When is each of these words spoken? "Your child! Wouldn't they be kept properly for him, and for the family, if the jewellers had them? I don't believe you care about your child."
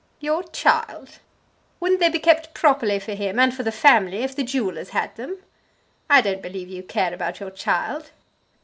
"Your 0.19 0.41
child! 0.45 1.19
Wouldn't 1.79 1.99
they 1.99 2.09
be 2.09 2.17
kept 2.17 2.55
properly 2.55 2.97
for 2.97 3.13
him, 3.13 3.37
and 3.37 3.53
for 3.53 3.61
the 3.61 3.71
family, 3.71 4.23
if 4.23 4.35
the 4.35 4.41
jewellers 4.41 4.89
had 4.89 5.15
them? 5.15 5.43
I 6.09 6.21
don't 6.21 6.41
believe 6.41 6.69
you 6.69 6.81
care 6.81 7.13
about 7.13 7.39
your 7.39 7.51
child." 7.51 8.09